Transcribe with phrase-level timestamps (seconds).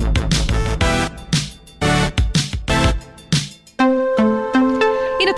[0.00, 0.39] Bye.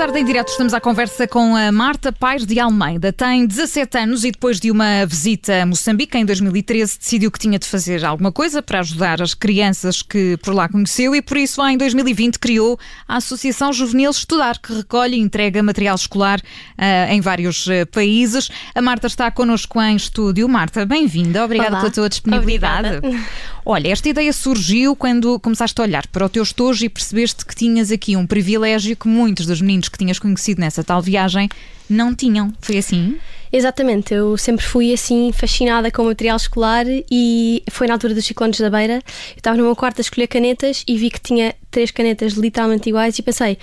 [0.02, 3.12] Tarde em direto estamos à conversa com a Marta Pais de Almeida.
[3.12, 7.56] Tem 17 anos e depois de uma visita a Moçambique em 2013 decidiu que tinha
[7.56, 11.64] de fazer alguma coisa para ajudar as crianças que por lá conheceu e por isso
[11.64, 12.76] em 2020 criou
[13.06, 18.50] a Associação Juvenil Estudar, que recolhe e entrega material escolar uh, em vários uh, países.
[18.74, 20.48] A Marta está connosco em estúdio.
[20.48, 21.44] Marta, bem-vinda.
[21.44, 21.78] Obrigada Olá.
[21.78, 22.96] pela tua disponibilidade.
[22.96, 23.24] Obrigada.
[23.64, 27.54] Olha, esta ideia surgiu quando começaste a olhar para o teu estojo e percebeste que
[27.54, 31.48] tinhas aqui um privilégio que muitos dos meninos que tinhas conhecido nessa tal viagem
[31.88, 32.52] não tinham.
[32.60, 33.18] Foi assim?
[33.52, 38.24] Exatamente, eu sempre fui assim fascinada com o material escolar e foi na altura dos
[38.24, 38.94] ciclones da beira.
[38.94, 39.02] Eu
[39.36, 43.18] estava no meu quarto a escolher canetas e vi que tinha três canetas literalmente iguais
[43.18, 43.58] e pensei,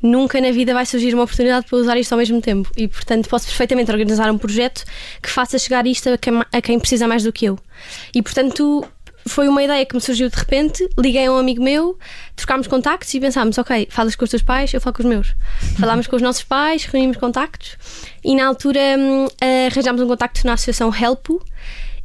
[0.00, 2.70] nunca na vida vai surgir uma oportunidade para usar isto ao mesmo tempo.
[2.76, 4.84] E, portanto, posso perfeitamente organizar um projeto
[5.20, 7.58] que faça chegar isto a quem, a quem precisa mais do que eu.
[8.14, 8.84] E, portanto,
[9.26, 10.88] foi uma ideia que me surgiu de repente.
[10.98, 11.98] Liguei a um amigo meu,
[12.36, 15.34] trocámos contactos e pensámos: ok, falas com os teus pais, eu falo com os meus.
[15.78, 17.76] Falámos com os nossos pais, reunimos contactos
[18.24, 19.26] e na altura hum,
[19.70, 21.42] arranjámos um contacto na associação Helpo.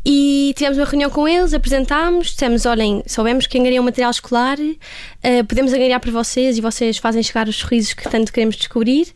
[0.09, 5.45] E tivemos uma reunião com eles, apresentámos, dissemos: olhem, soubemos que angariam material escolar, uh,
[5.45, 9.13] podemos angariar para vocês e vocês fazem chegar os sorrisos que tanto queremos descobrir.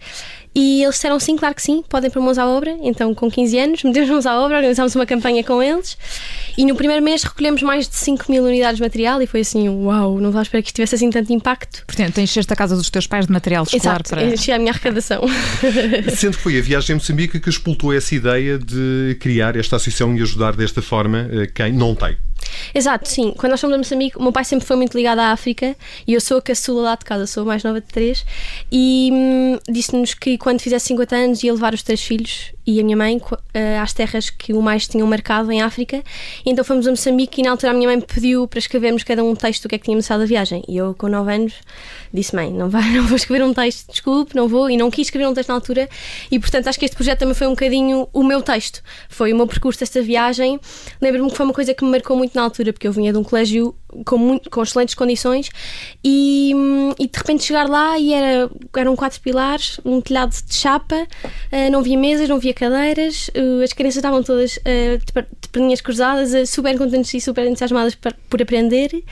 [0.54, 2.78] E eles disseram sim, claro que sim, podem pôr mãos à obra.
[2.82, 5.98] Então, com 15 anos, metemos mãos à obra, organizámos uma campanha com eles.
[6.58, 9.70] E no primeiro mês recolhemos mais de 5 mil unidades de material e foi assim,
[9.70, 11.84] uau, não estava a esperar que isto tivesse assim tanto impacto.
[11.86, 14.24] Portanto, encheste a casa dos teus pais de material escolar Exato, para.
[14.26, 15.24] Enchi a minha arrecadação.
[16.16, 20.16] Sendo que foi a viagem a Moçambique que expultou essa ideia de criar esta associação
[20.18, 22.18] e ajudar desta forma eh, quem não tem.
[22.74, 23.34] Exato, sim.
[23.38, 25.76] Quando nós fomos a Moçambique, o meu pai sempre foi muito ligado à África
[26.08, 28.26] e eu sou a caçula lá de casa, sou a mais nova de três.
[28.72, 32.84] E hum, disse-nos que quando fizesse 50 anos ia levar os três filhos e a
[32.84, 33.38] minha mãe uh,
[33.82, 36.04] às terras que o mais tinham marcado em África.
[36.46, 39.24] E então fomos a Moçambique e na altura a minha mãe pediu para escrevermos cada
[39.24, 40.64] um texto do que é que tínhamos estado da viagem.
[40.68, 41.54] E eu, com 9 anos,
[42.14, 44.70] disse: Mãe, não, vai, não vou escrever um texto, desculpe, não vou.
[44.70, 45.90] E não quis escrever um texto na altura.
[46.30, 48.82] E portanto acho que este projeto também foi um bocadinho o meu texto.
[49.10, 50.60] Foi o meu percurso desta viagem.
[51.02, 53.18] Lembro-me que foi uma coisa que me marcou muito na altura, porque eu vinha de
[53.18, 55.50] um colégio com, muito, com excelentes condições
[56.04, 56.54] e,
[56.98, 61.72] e, de repente chegar lá e era, eram quatro pilares, um telhado de chapa, uh,
[61.72, 63.32] não havia mesas, não havia cadeiras,
[63.64, 68.40] as crianças estavam todas uh, de perninhas cruzadas, uh, super contentes e super entusiasmadas por
[68.40, 69.04] aprender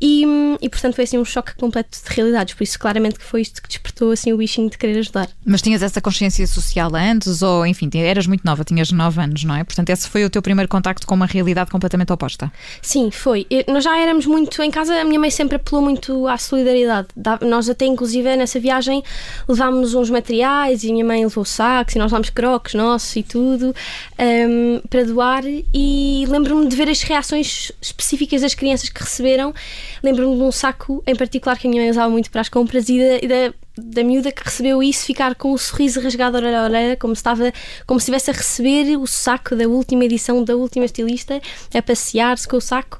[0.00, 0.24] e,
[0.60, 3.62] e, portanto foi assim um choque completo de realidades, por isso claramente que foi isto
[3.62, 5.28] que despertou assim o bichinho de querer ajudar.
[5.44, 9.54] Mas tinhas essa consciência social antes ou enfim, eras muito nova, tinhas 9 anos, não
[9.54, 9.64] é?
[9.64, 12.52] Portanto esse foi o teu primeiro contacto com uma realidade completamente oposta.
[12.82, 13.46] Sim, foi.
[13.68, 17.08] Nós já éramos muito, em casa a minha mãe sempre apelou muito à solidariedade.
[17.42, 19.02] Nós até inclusive nessa viagem
[19.48, 23.22] levámos uns materiais e a minha mãe levou sacos e nós levámos croques nossos e
[23.22, 23.74] tudo
[24.18, 29.54] um, para doar e lembro-me de ver as reações específicas das crianças que receberam
[30.02, 32.88] Lembro-me de um saco em particular que a minha mãe usava muito para as compras
[32.88, 36.36] e da, e da da miúda que recebeu isso ficar com o um sorriso rasgado
[36.36, 37.52] orelha a orelha, como se, estava,
[37.86, 41.40] como se estivesse a receber o saco da última edição da última estilista,
[41.74, 42.98] a passear-se com o saco.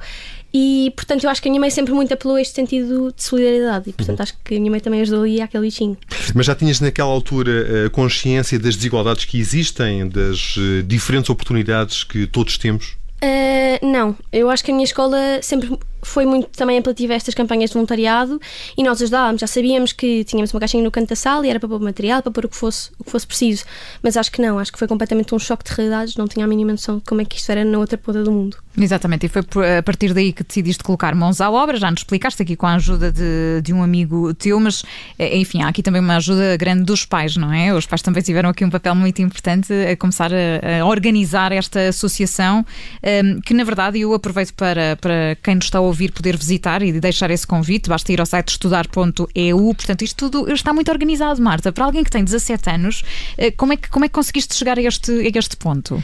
[0.56, 3.22] E, portanto, eu acho que a minha mãe sempre muito apelou a este sentido de
[3.24, 3.90] solidariedade.
[3.90, 4.22] E, portanto, uhum.
[4.22, 5.96] acho que a minha mãe também ajudou ali aquele bichinho.
[6.32, 12.04] Mas já tinhas naquela altura a consciência das desigualdades que existem, das eh, diferentes oportunidades
[12.04, 12.96] que todos temos?
[13.24, 17.34] Uh, não, eu acho que a minha escola sempre foi muito também apelativa a estas
[17.34, 18.41] campanhas de voluntariado
[18.76, 19.41] e nós ajudávamos.
[19.41, 22.22] Já sabíamos que tínhamos uma caixinha no canto da sala e era para pôr material,
[22.22, 23.65] para pôr o que fosse, o que fosse preciso.
[24.03, 26.48] Mas acho que não, acho que foi completamente um choque de realidades, não tinha a
[26.48, 28.56] mínima noção de como é que isto era na outra ponta do mundo.
[28.76, 29.43] Exatamente, e foi
[29.78, 32.75] a partir daí que decidiste colocar mãos à obra, já nos explicaste aqui com a
[32.75, 34.82] ajuda de, de um amigo teu, mas
[35.16, 37.72] eh, enfim, há aqui também uma ajuda grande dos pais, não é?
[37.72, 41.88] Os pais também tiveram aqui um papel muito importante a começar a, a organizar esta
[41.88, 42.64] associação, um,
[43.09, 46.82] ehm, que na verdade eu aproveito para, para quem nos está a ouvir poder visitar
[46.82, 51.41] e deixar esse convite, basta ir ao site estudar.eu, portanto isto tudo está muito organizado,
[51.41, 51.72] Marta.
[51.72, 53.03] Para alguém que tem 17 anos,
[53.37, 56.03] eh, como é que, como é que conseguiste chegar a este, a este ponto?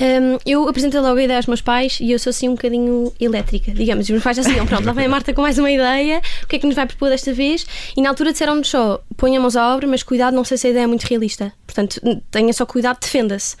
[0.00, 3.12] Um, eu apresentei logo a ideia aos meus pais e eu sou assim um bocadinho
[3.20, 4.08] elétrica, digamos.
[4.08, 6.20] E os meus pais já sabiam, pronto, lá vem a Marta com mais uma ideia,
[6.42, 7.66] o que é que nos vai propor desta vez?
[7.96, 10.70] E na altura disseram-nos só: ponha mãos à obra, mas cuidado, não sei se a
[10.70, 11.52] ideia é muito realista.
[11.66, 12.00] Portanto,
[12.30, 13.56] tenha só cuidado, defenda-se.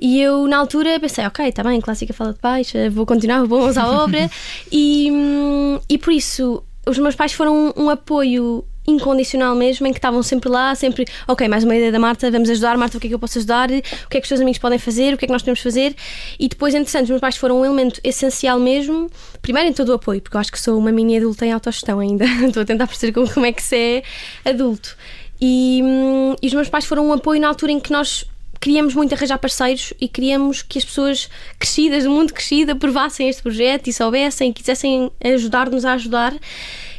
[0.00, 3.44] E eu na altura pensei: ok, está bem, clássica fala de pais, eh, vou continuar,
[3.44, 4.30] vou à obra.
[4.72, 9.92] e, hum, e por isso, os meus pais foram um, um apoio incondicional mesmo, em
[9.92, 13.00] que estavam sempre lá, sempre, ok, mais uma ideia da Marta, vamos ajudar, Marta, o
[13.00, 15.14] que é que eu posso ajudar, o que é que os teus amigos podem fazer,
[15.14, 15.94] o que é que nós podemos fazer.
[16.38, 19.10] E depois, interessante, os meus pais foram um elemento essencial mesmo,
[19.42, 21.98] primeiro em todo o apoio, porque eu acho que sou uma mini adulta em autogestão
[21.98, 24.02] ainda, estou a tentar perceber como, como é que se é
[24.50, 24.96] adulto.
[25.40, 28.24] E, hum, e os meus pais foram um apoio na altura em que nós
[28.60, 33.42] queríamos muito arranjar parceiros e queríamos que as pessoas crescidas, do mundo crescido, aprovassem este
[33.42, 36.34] projeto e soubessem, quisessem ajudar-nos a ajudar.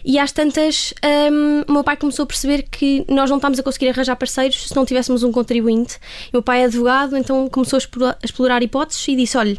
[0.06, 0.94] E às tantas,
[1.32, 4.70] um, o meu pai começou a perceber que nós não estávamos a conseguir arranjar parceiros
[4.70, 5.98] se não tivéssemos um contribuinte.
[6.30, 9.58] O meu pai é advogado, então começou a explorar hipóteses e disse: olha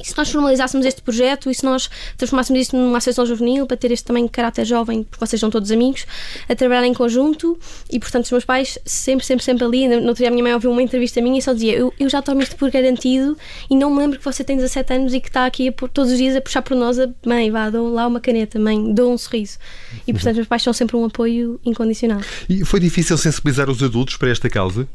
[0.00, 3.76] e se nós formalizássemos este projeto e se nós transformássemos isto numa associação juvenil para
[3.76, 6.04] ter este também caráter jovem, porque vocês são todos amigos,
[6.48, 7.56] a trabalhar em conjunto
[7.90, 9.86] e, portanto, os meus pais sempre, sempre, sempre ali.
[9.86, 12.08] No outro dia a minha mãe ouviu uma entrevista minha e só dizia: Eu, eu
[12.08, 13.36] já tomo isto por garantido
[13.70, 16.10] e não me lembro que você tem 17 anos e que está aqui a, todos
[16.10, 19.12] os dias a puxar por nós a mãe, vá, dou lá uma caneta, mãe, dou
[19.12, 19.58] um sorriso.
[20.06, 22.20] E, portanto, os meus pais são sempre um apoio incondicional.
[22.48, 24.88] E foi difícil sensibilizar os adultos para esta causa?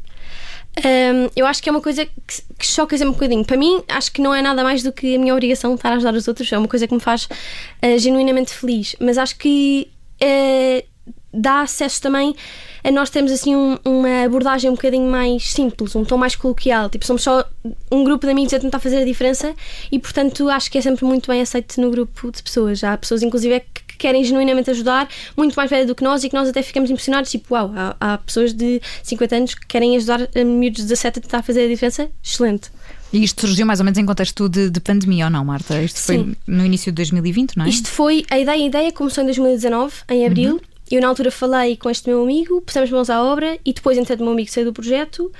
[0.78, 3.44] Um, eu acho que é uma coisa que, que choca sempre um bocadinho.
[3.44, 5.94] Para mim, acho que não é nada mais do que a minha obrigação estar a
[5.94, 6.50] ajudar os outros.
[6.52, 8.94] É uma coisa que me faz uh, genuinamente feliz.
[9.00, 9.90] Mas acho que
[10.22, 10.84] uh,
[11.32, 12.34] dá acesso também
[12.82, 16.88] a nós termos assim um, uma abordagem um bocadinho mais simples, um tom mais coloquial.
[16.88, 17.44] Tipo, somos só
[17.90, 19.54] um grupo de amigos a tentar fazer a diferença
[19.92, 22.82] e, portanto, acho que é sempre muito bem aceito no grupo de pessoas.
[22.82, 26.34] Há pessoas, inclusive, que querem genuinamente ajudar, muito mais velha do que nós e que
[26.34, 27.30] nós até ficamos impressionados.
[27.30, 31.18] Tipo, uau, há, há pessoas de 50 anos que querem ajudar a miúdos de 17
[31.18, 32.10] a tentar fazer a diferença.
[32.22, 32.70] Excelente.
[33.12, 35.82] E isto surgiu mais ou menos em contexto de, de pandemia ou não, Marta?
[35.82, 36.06] Isto Sim.
[36.06, 37.68] foi no início de 2020, não é?
[37.68, 40.52] Isto foi, a ideia, a ideia começou em 2019, em abril.
[40.54, 40.60] Uhum.
[40.90, 44.20] Eu, na altura, falei com este meu amigo, pusemos mãos à obra e depois, entretanto,
[44.22, 45.30] o meu amigo saiu do projeto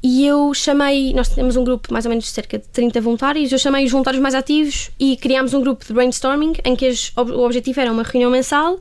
[0.00, 1.12] e eu chamei.
[1.12, 3.50] Nós temos um grupo mais ou menos de cerca de 30 voluntários.
[3.50, 7.40] Eu chamei os voluntários mais ativos e criámos um grupo de brainstorming em que o
[7.40, 8.78] objetivo era uma reunião mensal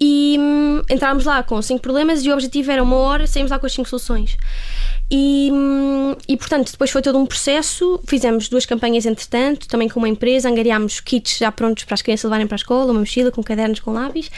[0.00, 3.58] e hum, entrámos lá com cinco problemas e o objetivo era uma hora, saímos lá
[3.58, 4.38] com as cinco soluções.
[5.10, 8.00] E, hum, e portanto, depois foi todo um processo.
[8.06, 12.24] Fizemos duas campanhas entretanto, também com uma empresa, angariámos kits já prontos para as crianças
[12.24, 14.30] levarem para a escola, uma mochila com cadernos com lápis.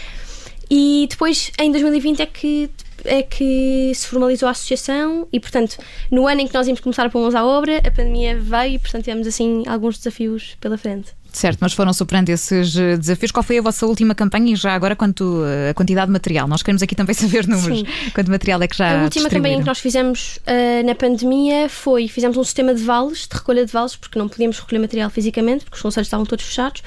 [0.75, 2.71] E depois, em 2020, é que,
[3.05, 5.77] é que se formalizou a associação e, portanto,
[6.11, 8.79] no ano em que nós íamos começar a pôr à obra, a pandemia veio e,
[8.79, 11.13] portanto, tivemos assim alguns desafios pela frente.
[11.33, 13.33] Certo, mas foram superando esses eh, desafios.
[13.33, 16.47] Qual foi a vossa última campanha e já agora quanto eh, a quantidade de material?
[16.47, 17.79] Nós queremos aqui também saber números.
[17.79, 17.87] Sim.
[18.15, 22.07] Quanto material é que já A última campanha que nós fizemos uh, na pandemia foi,
[22.07, 25.65] fizemos um sistema de vales, de recolha de vales, porque não podíamos recolher material fisicamente,
[25.65, 26.83] porque os conselhos estavam todos fechados.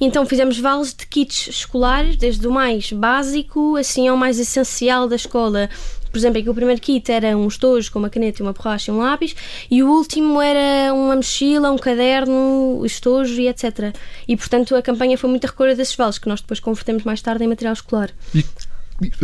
[0.00, 5.16] Então fizemos vales de kits escolares, desde o mais básico, assim ao mais essencial da
[5.16, 5.68] escola
[6.10, 8.94] por exemplo, aqui o primeiro kit era um estojo com uma caneta, uma borracha e
[8.94, 9.34] um lápis,
[9.70, 13.94] e o último era uma mochila, um caderno, estojo e etc.
[14.26, 17.20] E portanto a campanha foi muito a recolha desses vales que nós depois convertemos mais
[17.20, 18.10] tarde em material escolar.
[18.34, 18.44] E,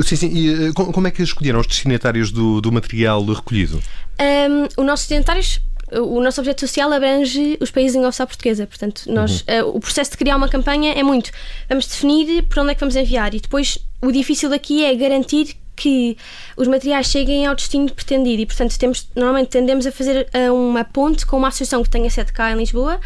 [0.02, 0.28] sim, sim.
[0.32, 3.82] E, eh, como é que escolheram os destinatários do, do material recolhido?
[4.20, 5.60] Um, os nossos destinatários
[5.92, 8.66] o nosso objeto social abrange os países em língua portuguesa.
[8.66, 9.70] Portanto, nós, uhum.
[9.70, 11.30] uh, o processo de criar uma campanha é muito.
[11.68, 15.56] Vamos definir para onde é que vamos enviar e depois o difícil aqui é garantir
[15.76, 16.16] que
[16.56, 21.26] os materiais cheguem ao destino pretendido e, portanto, temos, normalmente tendemos a fazer uma ponte
[21.26, 23.00] com uma associação que tenha sede cá em Lisboa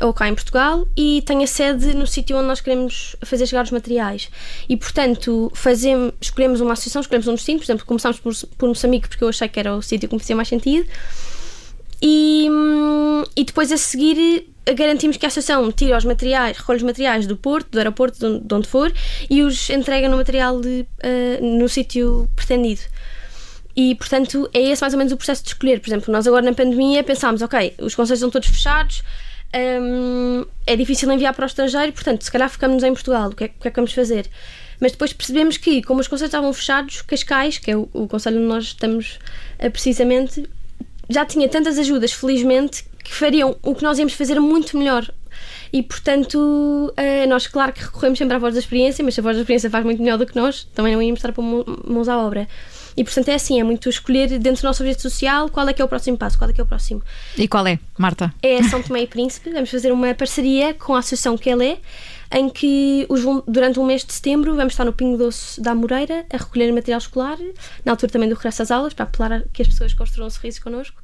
[0.00, 3.70] ou cá em Portugal e tenha sede no sítio onde nós queremos fazer chegar os
[3.70, 4.30] materiais.
[4.68, 9.08] E, portanto, fazemos, escolhemos uma associação, escolhemos um destino, por exemplo, começámos por, por Moçambique
[9.08, 10.88] porque eu achei que era o sítio que me fazia mais sentido.
[12.00, 12.48] E,
[13.36, 17.36] e depois a seguir garantimos que a associação tira os materiais, recolhe os materiais do
[17.36, 18.92] porto, do aeroporto, de onde for,
[19.30, 22.82] e os entrega no material de, uh, no sítio pretendido.
[23.74, 25.80] E, portanto, é esse mais ou menos o processo de escolher.
[25.80, 29.02] Por exemplo, nós agora na pandemia pensámos, ok, os conselhos estão todos fechados,
[29.54, 33.44] um, é difícil enviar para o estrangeiro, portanto, se calhar ficamos em Portugal, o que
[33.44, 34.26] é, o que, é que vamos fazer?
[34.80, 38.38] Mas depois percebemos que, como os conselhos estavam fechados, Cascais, que é o, o conselho
[38.38, 39.18] onde nós estamos
[39.64, 40.48] uh, precisamente,
[41.08, 45.10] já tinha tantas ajudas, felizmente, que fariam o que nós íamos fazer muito melhor.
[45.72, 49.22] E portanto, eh, nós, claro que recorremos sempre à voz da experiência, mas se a
[49.22, 51.42] voz da experiência faz muito melhor do que nós, também não íamos estar a pôr
[51.42, 52.48] mãos à obra.
[52.96, 55.80] E portanto é assim, é muito escolher dentro do nosso objeto social qual é que
[55.80, 57.00] é o próximo passo, qual é que é o próximo.
[57.36, 58.34] E qual é, Marta?
[58.42, 59.50] É São Tomé e Príncipe.
[59.50, 61.78] Vamos fazer uma parceria com a Associação Quelé,
[62.30, 66.26] em que os, durante um mês de setembro vamos estar no Pingo Doce da Moreira
[66.32, 67.38] a recolher material escolar,
[67.84, 71.02] na altura também do regresso às aulas, para apelar que as pessoas construam sorrisos connosco.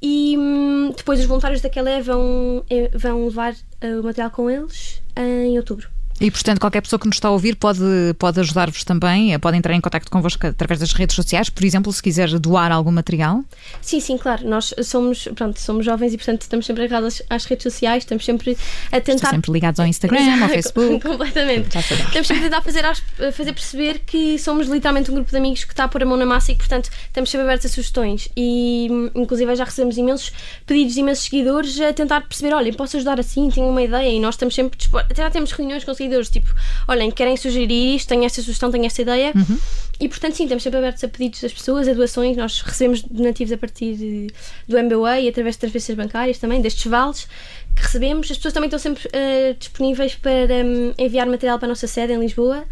[0.00, 5.02] E hum, depois os voluntários daquela vão, eh, vão levar uh, o material com eles
[5.16, 5.88] em outubro.
[6.20, 7.80] E, portanto, qualquer pessoa que nos está a ouvir pode,
[8.18, 12.02] pode ajudar-vos também, pode entrar em contato convosco através das redes sociais, por exemplo, se
[12.02, 13.44] quiser doar algum material?
[13.80, 14.48] Sim, sim, claro.
[14.48, 18.56] Nós somos, pronto, somos jovens e, portanto, estamos sempre ligados às redes sociais, estamos sempre
[18.90, 19.14] a tentar...
[19.14, 21.00] Estamos sempre ligados ao Instagram, ao Facebook.
[21.00, 21.78] Completamente.
[21.78, 22.84] Estamos sempre a tentar fazer,
[23.32, 26.16] fazer perceber que somos literalmente um grupo de amigos que está a pôr a mão
[26.16, 28.28] na massa e portanto, estamos sempre abertos a sugestões.
[28.36, 30.32] E, inclusive, já recebemos imensos
[30.66, 34.18] pedidos de imensos seguidores a tentar perceber, olha, posso ajudar assim, tenho uma ideia e
[34.18, 34.78] nós estamos sempre...
[34.94, 36.48] Até já temos reuniões com seguidores tipo,
[36.88, 39.32] olhem, querem sugerir isto, tenho esta sugestão, tenho esta ideia.
[39.34, 39.58] Uhum.
[40.00, 42.36] e portanto, sim, estamos sempre abertos a pedidos das pessoas, a doações.
[42.36, 44.26] Nós recebemos donativos a partir de,
[44.66, 47.28] do MBA e através de transferências bancárias também, destes vales
[47.76, 48.30] que recebemos.
[48.30, 52.12] As pessoas também estão sempre uh, disponíveis para um, enviar material para a nossa sede
[52.12, 52.64] em Lisboa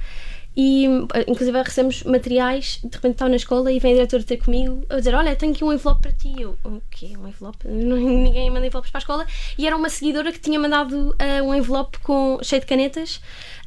[0.57, 0.87] e
[1.29, 4.97] inclusive recebemos materiais, de repente estava na escola e vem a diretora ter comigo a
[4.97, 6.35] dizer, olha, tenho aqui um envelope para ti.
[6.39, 7.13] Eu, o quê?
[7.19, 7.59] Um envelope?
[7.69, 9.27] ninguém manda envelopes para a escola.
[9.59, 13.21] E era uma seguidora que tinha mandado uh, um envelope com, cheio de canetas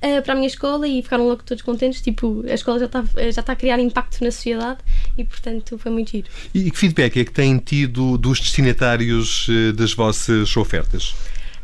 [0.04, 3.04] uh, para a minha escola e ficaram logo todos contentes, tipo, a escola já está,
[3.32, 4.80] já está a criar impacto na sociedade
[5.16, 6.28] e, portanto, foi muito giro.
[6.56, 11.14] E que feedback é que têm tido dos destinatários eh, das vossas ofertas?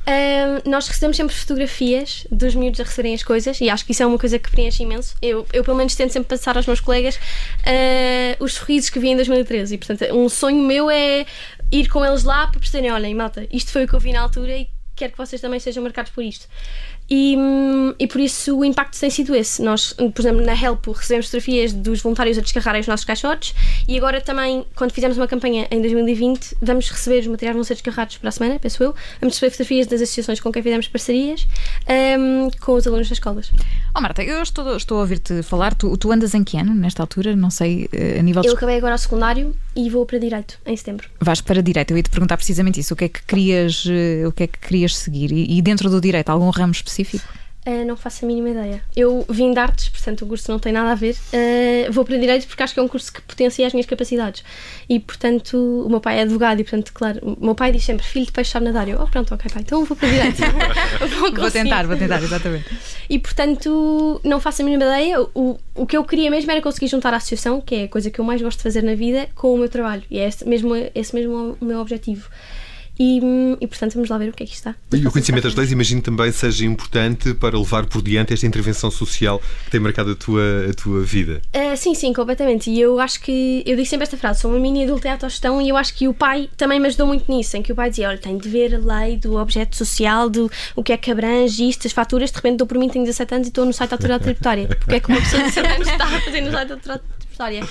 [0.05, 4.03] Uh, nós recebemos sempre fotografias dos miúdos a receberem as coisas e acho que isso
[4.03, 5.15] é uma coisa que preenche imenso.
[5.19, 9.09] Eu, eu pelo menos, tento sempre passar aos meus colegas uh, os sorrisos que vi
[9.09, 11.25] em 2013 e, portanto, um sonho meu é
[11.71, 14.21] ir com eles lá para perceberem: olhem, malta, isto foi o que eu vi na
[14.21, 16.47] altura e quero que vocês também sejam marcados por isto.
[17.09, 17.37] E,
[17.99, 19.61] e por isso o impacto tem sido esse.
[19.61, 23.53] Nós, por exemplo, na Help recebemos fotografias dos voluntários a descarregarem os nossos caixotes
[23.87, 27.75] e agora também, quando fizemos uma campanha em 2020, vamos receber os materiais vão ser
[27.75, 28.95] descarregados para a semana, penso eu.
[29.21, 31.47] Vamos receber fotografias das associações com quem fizemos parcerias
[32.19, 33.51] um, com os alunos das escolas.
[33.95, 35.75] Oh Marta, eu estou, estou a ouvir-te falar.
[35.75, 37.35] Tu, tu andas em que ano nesta altura?
[37.35, 38.47] Não sei, eh, a nível de...
[38.47, 41.09] Eu acabei agora o secundário e vou para Direito em setembro.
[41.19, 41.91] Vais para Direito.
[41.91, 42.93] Eu ia te perguntar precisamente isso.
[42.93, 45.32] O que é que querias, eh, o que é que querias seguir?
[45.32, 47.27] E, e dentro do Direito, algum ramo específico?
[47.68, 48.84] Uh, não faço a mínima ideia.
[48.96, 51.15] Eu vim de artes, portanto o curso não tem nada a ver.
[51.34, 54.44] Uh, vou para Direito porque acho que é um curso que potencia as minhas capacidades.
[54.88, 58.06] E, portanto, o meu pai é advogado e, portanto, claro, o meu pai diz sempre:
[58.06, 58.88] filho de peixe sabe nadar.
[58.88, 60.38] Eu, oh, pronto, ok, pai, então vou para Direito.
[61.20, 62.65] vou, vou tentar, vou tentar, exatamente.
[63.10, 65.22] E, portanto, não faço a mínima ideia.
[65.34, 68.12] O, o que eu queria mesmo era conseguir juntar a associação, que é a coisa
[68.12, 70.04] que eu mais gosto de fazer na vida, com o meu trabalho.
[70.12, 72.30] E é esse mesmo, esse mesmo o meu objetivo.
[72.97, 73.19] E,
[73.59, 74.73] e, portanto vamos lá ver o que é que está.
[74.93, 78.89] E o conhecimento das leis imagino também seja importante para levar por diante esta intervenção
[78.89, 81.41] social que tem marcado a tua, a tua vida.
[81.53, 82.69] Uh, sim, sim, completamente.
[82.69, 85.61] E eu acho que, eu digo sempre esta frase, sou uma mini adulta em autogestão
[85.61, 87.89] e eu acho que o pai também me ajudou muito nisso, em que o pai
[87.89, 91.11] dizia, olha, tem de ver a lei do objeto social, do o que é que
[91.11, 93.73] abrange isto, as faturas, de repente dou por mim, tenho 17 anos e estou no
[93.73, 94.67] site da autoridade tributária.
[94.67, 97.03] Porque é que uma pessoa de 17 anos está a fazer no site da autoridade
[97.19, 97.67] tributária?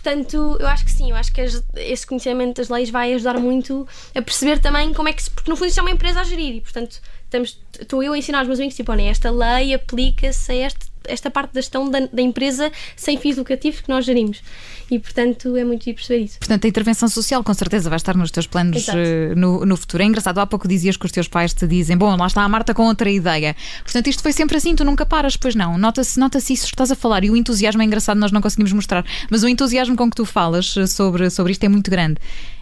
[0.00, 3.86] Portanto, eu acho que sim, eu acho que esse conhecimento das leis vai ajudar muito
[4.14, 5.28] a perceber também como é que se.
[5.28, 8.18] Porque no fundo isto é uma empresa a gerir e, portanto, estamos, estou eu a
[8.18, 11.90] ensinar aos meus amigos, tipo, olha, esta lei aplica-se a este esta parte da gestão
[11.90, 14.42] da, da, empresa sem fins lucrativos que nós gerimos.
[14.90, 16.38] E, portanto, é muito difícil perceber isso.
[16.38, 18.92] Portanto, a intervenção social com certeza vai estar nos teus planos uh,
[19.36, 20.02] no, no futuro.
[20.02, 22.48] É engraçado, há pouco dizias que os teus pais te dizem: Bom, lá está a
[22.48, 23.54] Marta com outra ideia.
[23.82, 25.76] Portanto, isto foi sempre assim, tu nunca paras, pois não.
[25.76, 27.24] Nota-se nota isso que estás a falar.
[27.24, 29.04] E o entusiasmo é engraçado, nós não conseguimos mostrar.
[29.30, 32.18] Mas o entusiasmo com que tu falas eh, sobre, sobre isto é muito grande.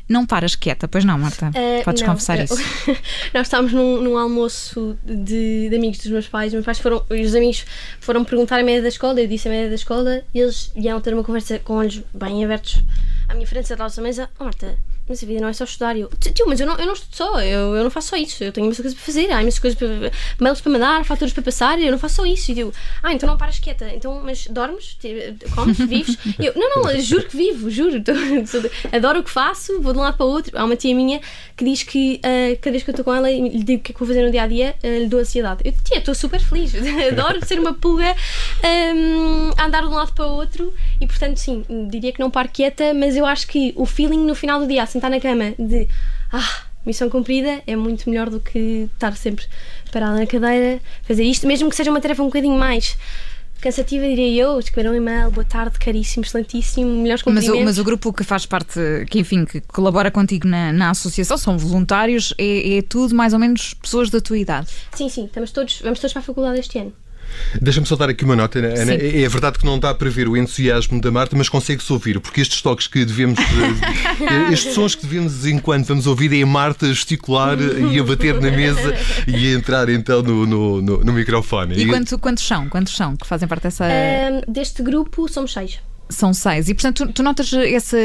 [0.08, 1.48] Não paras quieta, pois não, Marta?
[1.48, 2.54] Uh, Podes não, confessar isso.
[3.34, 6.48] Nós estávamos num, num almoço de, de, amigos dos meus pais.
[6.48, 7.64] Os meus pais foram, os amigos
[8.00, 11.00] foram perguntar a média da escola, eu disse a média da escola, e eles iam
[11.00, 12.82] ter uma conversa com olhos bem abertos
[13.28, 14.30] à minha frente, sentados à mesa.
[14.38, 15.96] Oh, Marta, mas a vida não é só estudar.
[15.96, 18.42] Eu, tio, mas eu não, eu não estudo só, eu, eu não faço só isso.
[18.42, 20.12] Eu tenho muitas coisas para fazer, há muitas coisas para.
[20.38, 22.52] mails para mandar, faturas para passar, eu não faço só isso.
[22.52, 22.72] E eu,
[23.02, 23.88] ah, então não paras quieta.
[23.94, 24.96] Então, mas dormes,
[25.54, 26.18] comes, vives?
[26.38, 28.02] Eu, não, não, juro que vivo, juro.
[28.92, 30.58] Adoro o que faço, vou de um lado para o outro.
[30.58, 31.20] Há uma tia minha
[31.56, 33.82] que diz que uh, cada vez que eu estou com ela e lhe digo o
[33.82, 35.62] que é que vou fazer no dia a dia, uh, lhe dou ansiedade.
[35.64, 36.72] Eu, tia, estou super feliz,
[37.12, 38.14] adoro ser uma pulga
[38.94, 42.30] um, a andar de um lado para o outro e, portanto, sim, diria que não
[42.30, 45.54] paro quieta, mas eu acho que o feeling no final do dia, sentar na cama,
[45.58, 45.86] de
[46.32, 49.44] ah, missão cumprida, é muito melhor do que estar sempre
[49.92, 52.96] parada na cadeira, fazer isto, mesmo que seja uma tarefa um bocadinho mais
[53.60, 57.48] cansativa, diria eu, escrever um e-mail, boa tarde, caríssimo, excelentíssimo, melhores cumprimentos.
[57.48, 58.78] Mas o, mas o grupo que faz parte,
[59.10, 63.38] que enfim, que colabora contigo na, na associação, são voluntários, é, é tudo mais ou
[63.38, 64.68] menos pessoas da tua idade?
[64.94, 66.92] Sim, sim, estamos todos, vamos todos para a faculdade este ano.
[67.60, 68.94] Deixa-me só dar aqui uma nota, Ana.
[68.94, 72.20] É, é verdade que não dá para ver o entusiasmo da Marta, mas consegue-se ouvir,
[72.20, 73.38] porque estes toques que devemos.
[73.38, 78.40] Eh, estes sons que devemos, enquanto vamos ouvir, é a Marta gesticular e a bater
[78.40, 78.94] na mesa
[79.26, 81.74] e a entrar então no, no, no, no microfone.
[81.74, 82.68] E, e quantos, quantos são?
[82.68, 83.84] Quantos são que fazem parte dessa.
[83.84, 85.80] Um, deste grupo somos seis.
[86.08, 86.68] São seis.
[86.68, 87.98] E, portanto, tu, tu, notas essa,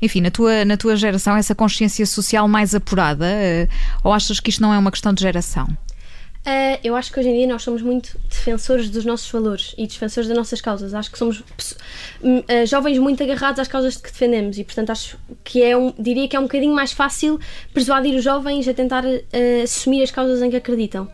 [0.00, 3.26] enfim, na tua, na tua geração, essa consciência social mais apurada?
[3.26, 3.68] Eh,
[4.02, 5.68] ou achas que isto não é uma questão de geração?
[6.46, 9.84] Uh, eu acho que hoje em dia nós somos muito defensores dos nossos valores e
[9.84, 10.94] defensores das nossas causas.
[10.94, 11.44] Acho que somos uh,
[12.64, 16.36] jovens muito agarrados às causas que defendemos e, portanto, acho que é um, diria que
[16.36, 17.40] é um bocadinho mais fácil
[17.74, 21.10] persuadir os jovens a tentar uh, assumir as causas em que acreditam.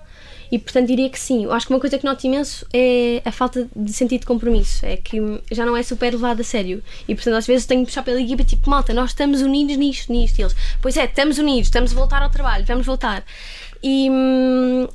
[0.51, 1.45] E, portanto, diria que sim.
[1.45, 4.85] Eu acho que uma coisa que noto imenso é a falta de sentido de compromisso.
[4.85, 5.19] É que
[5.51, 6.83] já não é super levado a sério.
[7.09, 10.13] E, portanto, às vezes tenho que puxar pela equipa, tipo, malta, nós estamos unidos nisto,
[10.13, 10.39] nisto.
[10.39, 13.25] E eles, pois é, estamos unidos, estamos a voltar ao trabalho, vamos voltar.
[13.83, 14.09] E,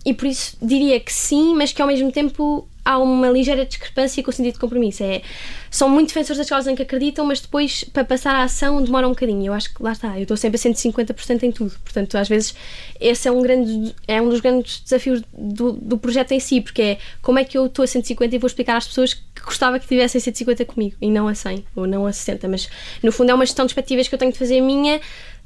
[0.05, 4.23] e por isso diria que sim, mas que ao mesmo tempo há uma ligeira discrepância
[4.23, 5.03] com o sentido de compromisso.
[5.03, 5.21] É,
[5.69, 9.05] são muito defensores das causas em que acreditam, mas depois, para passar à ação, demora
[9.05, 9.45] um bocadinho.
[9.45, 11.75] Eu acho que lá está, eu estou sempre a 150% em tudo.
[11.83, 12.55] Portanto, às vezes,
[12.97, 16.81] esse é um, grande, é um dos grandes desafios do, do projeto em si, porque
[16.81, 19.77] é como é que eu estou a 150 e vou explicar às pessoas que gostava
[19.79, 22.47] que tivessem 150 comigo e não a 100 ou não a 60.
[22.47, 22.69] Mas,
[23.03, 25.01] no fundo, é uma gestão de expectativas que eu tenho de fazer minha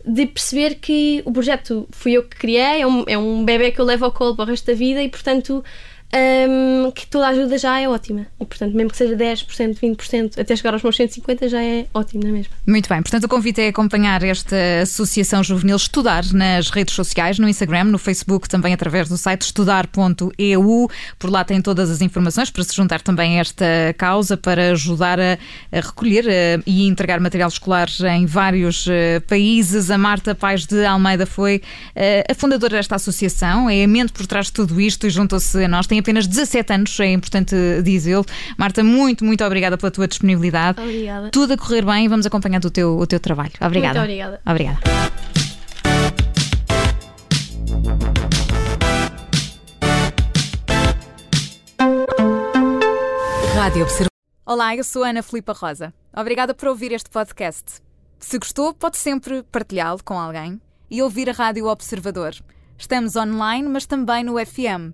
[0.05, 3.79] de perceber que o projeto fui eu que criei, é um, é um bebê que
[3.79, 5.63] eu levo ao colo para o resto da vida e, portanto,
[6.13, 8.27] um, que toda a ajuda já é ótima.
[8.39, 12.23] E, portanto, mesmo que seja 10%, 20%, até chegar aos meus 150 já é ótimo,
[12.23, 12.53] não é mesmo?
[12.67, 13.01] Muito bem.
[13.01, 17.97] Portanto, o convite é acompanhar esta Associação Juvenil, estudar nas redes sociais, no Instagram, no
[17.97, 20.91] Facebook, também através do site estudar.eu.
[21.17, 23.65] Por lá tem todas as informações para se juntar também a esta
[23.97, 25.37] causa, para ajudar a,
[25.71, 27.87] a recolher a, eh, e entregar material escolar
[28.17, 29.89] em vários a, eh, países.
[29.89, 31.61] A Marta Paz de Almeida foi
[31.95, 35.63] eh, a fundadora desta associação, é a mente por trás de tudo isto e juntou-se
[35.63, 35.87] a nós.
[35.87, 38.25] Tem apenas 17 anos, é importante dizê-lo.
[38.57, 40.81] Marta, muito, muito obrigada pela tua disponibilidade.
[40.81, 41.29] Obrigada.
[41.31, 43.53] Tudo a correr bem e vamos acompanhando o teu, o teu trabalho.
[43.61, 43.99] Obrigada.
[43.99, 44.41] Muito obrigada.
[44.45, 44.79] Obrigada.
[53.55, 53.85] Rádio
[54.43, 55.93] Olá, eu sou Ana Filipa Rosa.
[56.13, 57.79] Obrigada por ouvir este podcast.
[58.19, 62.33] Se gostou, pode sempre partilhá-lo com alguém e ouvir a Rádio Observador.
[62.77, 64.93] Estamos online, mas também no FM